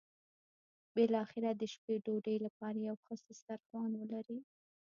[0.95, 4.39] بالاخره د شپې ډوډۍ لپاره یو ښه سترخوان ولري.